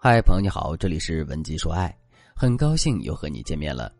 [0.00, 1.92] 嗨，朋友你好，这里是文姬说爱，
[2.32, 3.92] 很高兴又和你见面了。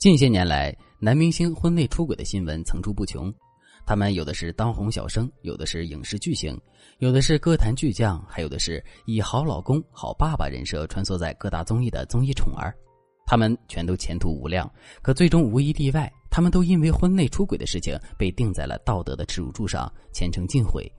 [0.00, 3.32] 近些年来，男明星婚内出轨的新闻层出不穷，
[3.86, 6.60] 他们有的是当红小生，有的是影视巨星，
[6.98, 12.76] 有的是歌坛巨匠，还有的是以好老公、好爸爸人设穿梭在各大综艺的综艺宠儿。
[13.24, 14.68] 他们全都前途无量，
[15.02, 20.92] 可最终无一例外，他们都因为婚内出轨的事情被钉在了道德的耻辱柱上，前程尽毁。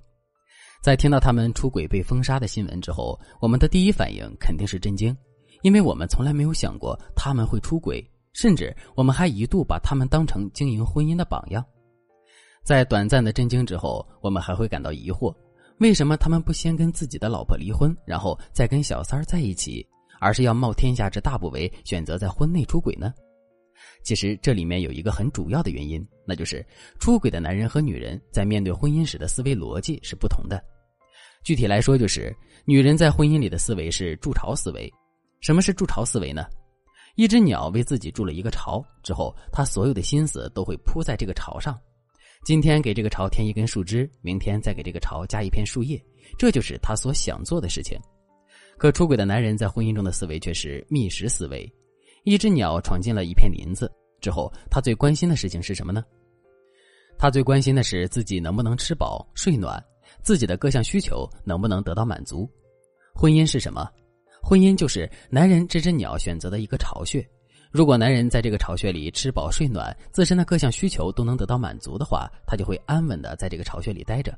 [0.82, 5.15] 在听到他们出轨被封杀的新闻之后，我们的第一反应肯定是震惊，
[5.64, 11.66] 因为我们从来没有想过他们会出轨，甚至我们还一度把他们当成经营婚姻的榜样。
[12.64, 15.33] 在短暂的震惊之后，我们还会感到疑惑：
[15.79, 19.86] 为什么他们不先跟自己的老婆离婚，然后再跟小三儿在一起，
[20.19, 23.14] 而是要冒天下之大不韪，选择在婚内出轨呢？
[24.07, 26.66] 其实这里面有一个很主要的原因，那就是
[26.97, 30.64] 出轨的男人和女人在面对婚姻时的思维逻辑是不同的。
[31.43, 32.33] 具体来说，就是
[32.64, 34.89] 女人在婚姻里的思维是筑巢思维。
[35.41, 36.45] 什么是筑巢思维呢？
[37.17, 41.78] 一只鸟为自己筑了一个巢之后，它所有的心思都会扑在这个巢上。
[42.45, 46.02] 今天给这个巢添一根树枝，明天再给这个巢加一片树叶，
[46.38, 48.00] 这就是他所想做的事情。
[48.78, 51.69] 可出轨的男人在婚姻中的思维却是觅食思维。
[52.28, 53.89] 一只鸟闯进了一片林子
[54.20, 56.03] 之后，他最关心的事情是什么呢？
[57.17, 59.81] 他最关心的是自己能不能吃饱睡暖。
[60.22, 62.45] 自己的各项需求能不能得到满足？
[63.16, 63.89] 婚姻是什么？
[64.44, 67.25] 婚姻就是男人这只鸟选择的一个巢穴。
[67.72, 74.38] 如果男人在这个巢穴里吃饱睡暖，自身的各项需求都能得到满足的话，他就会安稳的在这个巢穴里待着。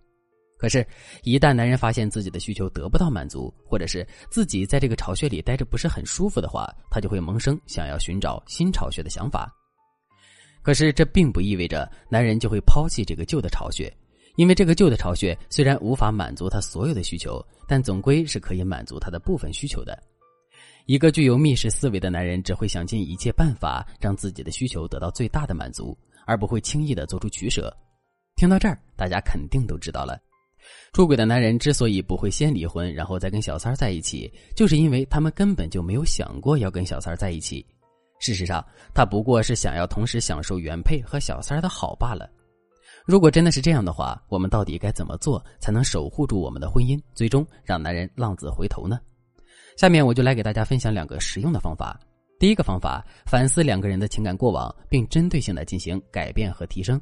[0.60, 0.86] 可是，
[1.24, 9.50] 一旦男人发现自己的需求得不到满足，或者是自己在这个巢穴里待着不是很舒服的话，他就会萌生想要寻找新巢穴的想法。
[10.62, 13.90] 可是，这并不意味着男人就会抛弃这个旧的巢穴。
[14.36, 20.02] 因为这个旧的巢穴虽然无法满足他所有的需求，但总归是可以满足他的部分需求的。
[20.86, 27.76] 一个具有密室思维的男人只会想尽一切办法让自己的需求得到最大的满足，而不会轻易的做出取舍。
[28.36, 30.18] 听到这儿，大家肯定都知道了，
[30.92, 37.66] 出轨的男人之所以不会先离婚，然后再跟小三儿在一起，就是因为他们根本就没有想过要跟小三儿在一起。
[38.20, 42.30] 事实上，他不过是想要同时享受原配和小三儿的好罢了。
[43.06, 49.00] 如果真的是这样的话，我们到底该怎么做才能守护住我们的婚姻，最终让男人浪子回头呢？
[49.78, 51.98] 下面我就来给大家分享两个实用的方法。
[52.38, 57.00] 第一个方法，反思两个人的情感过往，并针对性的进行改变和提升。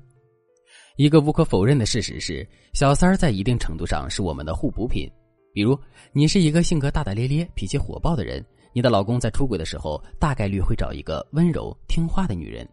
[0.98, 5.08] 一个无可否认的事实是，小三儿在一定程度上是我们的互补品。
[5.54, 5.78] 比如，
[6.12, 8.44] 你是一个性格大大咧咧、脾气火爆的人，
[8.74, 12.68] 你的老公在出轨的时候，大概率会找一个温柔听话的女人。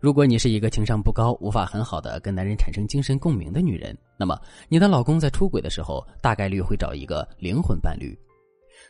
[0.00, 8.16] 如果你是一个情商不高、无法很好的跟男人产生精神共鸣的女人，那么你的老公在出轨的时候，大概率会找一个灵魂伴侣。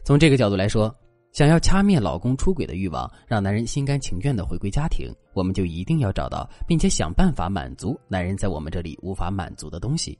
[0.04, 0.94] 从这个角度来说，
[1.32, 10.18] 想要掐灭老公出轨的欲望，让男人心甘情愿的回归家庭，我们就一定要找到并且想办法满足男人在我们这里无法满足的东西。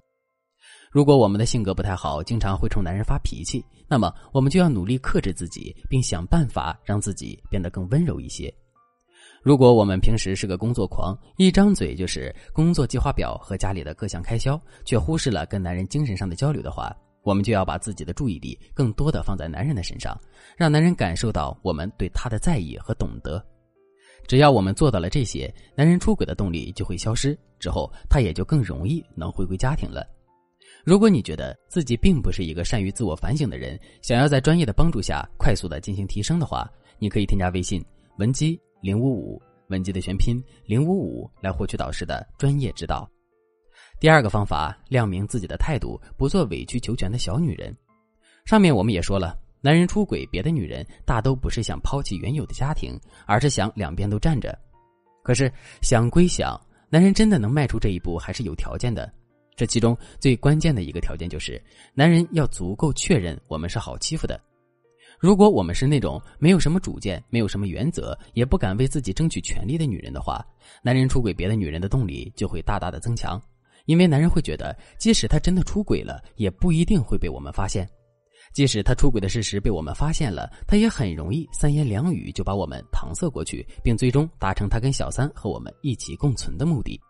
[0.90, 8.52] 如果我们的性格不太好，经常会冲男人发脾气，那么我们就要努力克制自己，并想办法让自己变得更温柔一些。
[9.42, 16.94] 如果我们平时是个工作狂，一张嘴就是工作计划表和家里的各项开销，却忽视了跟男人精神上的交流的话，
[17.28, 20.18] 我们就要把自己的注意力更多的放在男人的身上，
[20.56, 23.44] 让男人感受到我们对他的在意和懂得。
[24.26, 30.06] 只要我们做到了这些，男人出轨的动力就会消失，之后他也就更容易能回归家庭了。
[30.84, 36.66] 如果你觉得自己并不是一个善于自我反省的人，想要在专业的帮助下快速的进行提升的话，
[36.98, 37.84] 你可以添加微信
[38.16, 38.58] 文姬。
[38.80, 43.10] 零五五文姬的全拼零五五来获取导师的专业指导。
[44.00, 47.76] 第二个方法，亮明自己的态度，不做委曲求全的小女人。
[48.44, 54.56] 上面我们也说了，男人出轨别的女人，大都不是想抛弃原有的家庭，而是想两边都站着。
[55.24, 59.12] 可是想归想，男人真的能迈出这一步，还是有条件的。
[59.56, 61.60] 这其中最关键的一个条件就是，
[61.92, 64.40] 男人要足够确认我们是好欺负的。
[65.18, 70.46] 如果我们是那种没有什么主见、没有什么原则，也不敢为自己争取权利的女人的话，
[70.84, 73.42] 男人出轨别的女人的动力就会大大的增强，
[73.88, 77.86] 因为男人会觉得，即使他真的出轨了，也不一定会被我们发现；
[78.52, 87.00] 即使他出轨的事实被我们发现了，他也很容易三言两语就把我们搪塞过去，并最终达成他跟小三和我们一起共存的目的。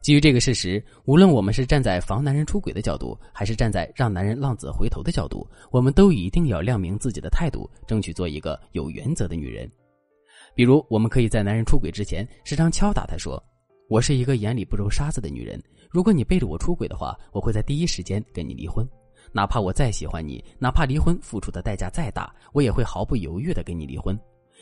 [0.00, 9.70] 基于这个事实，无论我们是站在防男人出轨的角度，还是站在让男人浪子回头的角度，我们都一定要亮明自己的态度，争取做一个有原则的女人。
[10.54, 13.42] 比如，我们可以在男人出轨之前，时常敲打他说
[13.88, 18.88] ：“我是一个眼里不揉沙子的女人，如果你背着我出轨的话，我会在第一时间跟你离婚。
[19.30, 24.18] 哪怕我再喜欢你，哪怕离婚付出的代价再大，我也会毫不犹豫的跟你离婚，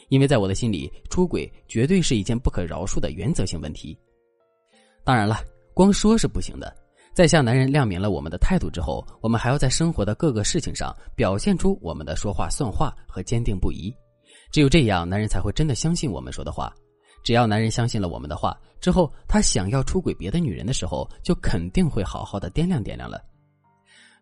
[0.08, 3.96] 因为在我的心里，出轨绝对是一件不可饶恕的原则性问题。
[5.04, 5.36] 当然了，
[5.72, 6.74] 光说是不行的，
[7.14, 13.94] 在向男人亮明了我们的态度之后，我们还要在生活的各个事情上表现出我们的说话算话和坚定不移。
[14.50, 16.74] 只有这样，男人才会真的相信我们说的话。
[17.22, 23.22] 只要男人相信了我们的话，之后他想要出轨别的女人的时候，就肯定会好好的掂量掂量了。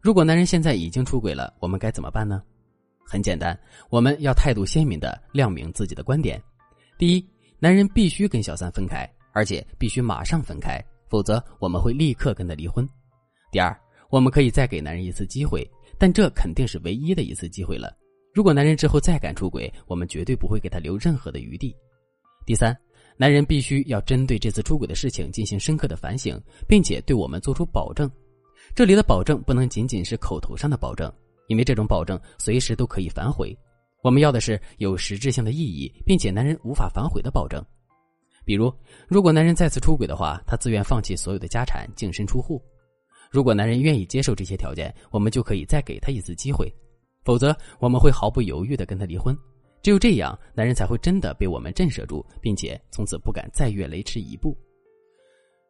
[0.01, 2.43] 如果男人现在已经出轨了，我们该怎么办呢？
[3.07, 3.59] 很简单，
[3.89, 6.41] 我们要态度鲜明的亮明自己的观点。
[6.97, 7.27] 第一，
[7.59, 12.87] 男人必须跟小三分开，而且必须马上分开，否则我们会立刻跟他离婚。
[13.51, 13.75] 第二，
[14.11, 15.69] 我们可以再给男人一次机会，
[15.99, 17.97] 但这肯定是唯一的一次机会了。
[18.33, 21.75] 如果男人之后再敢出轨，我们绝对不会给他留任何的余地。
[22.47, 22.77] 第三。
[23.21, 28.11] 男人必须要针对这次出轨的事情进行深刻的反省，并且对我们做出保证。
[28.75, 31.13] 这里的保证不能仅仅是口头上的保证，
[31.47, 33.55] 因为这种保证随时都可以反悔。
[34.03, 37.63] 我们要的是有实质性的意义，并且男人无法反悔的保证。
[38.43, 38.73] 比如，
[39.07, 42.59] 如果男人再次出轨的话，他自愿放弃所有的家产，净身出户。
[43.31, 46.67] 如果男人愿意接受这些条件，我们就可以再给他一次机会；
[47.23, 49.37] 否则，我们会毫不犹豫的跟他离婚。
[49.83, 54.57] 只有这样，男人才会真的被我们震慑住，并且从此不敢再越雷池一步。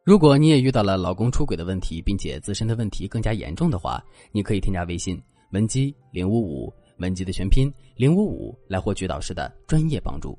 [0.03, 5.21] 如果你也遇到了老公出轨的问题，并且自身的问题更加严重的话，你可以添加微信
[5.51, 10.37] 文姬零五五，文姬的全拼零五五，来获取导师的专业帮助。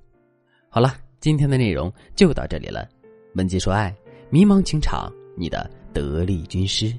[0.68, 2.88] 好了，今天的内容就到这里了。
[3.36, 3.94] 文姬说爱，
[4.30, 6.92] 迷茫情场，你的得力军师。